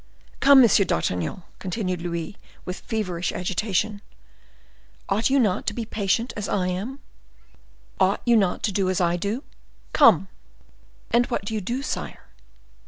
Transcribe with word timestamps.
"Come, 0.39 0.61
Monsieur 0.61 0.83
d'Artagnan," 0.83 1.43
continued 1.59 2.01
Louis, 2.01 2.35
with 2.65 2.79
feverish 2.79 3.31
agitation, 3.31 4.01
"ought 5.09 5.29
you 5.29 5.39
not 5.39 5.67
to 5.67 5.75
be 5.75 5.85
patient 5.85 6.33
as 6.35 6.49
I 6.49 6.69
am? 6.69 6.97
Ought 7.99 8.23
you 8.25 8.35
not 8.35 8.63
to 8.63 8.71
do 8.71 8.89
as 8.89 8.99
I 8.99 9.15
do? 9.15 9.43
Come!" 9.93 10.27
"And 11.11 11.27
what 11.27 11.45
do 11.45 11.53
you 11.53 11.61
do, 11.61 11.83
sire?" 11.83 12.23